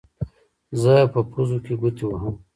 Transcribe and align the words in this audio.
زه 0.81 0.93
په 1.13 1.19
پوزو 1.31 1.57
کې 1.65 1.73
ګوتې 1.81 2.05
وهم. 2.07 2.33